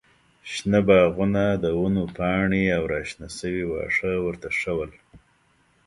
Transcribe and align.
شنه 0.51 0.79
باغونه، 0.87 1.43
د 1.63 1.65
ونو 1.79 2.03
پاڼې 2.17 2.63
او 2.77 2.83
راشنه 2.93 3.27
شوي 3.37 3.63
واښه 3.67 4.11
ورته 4.25 4.47
ښه 4.59 4.71
ول. 4.77 4.91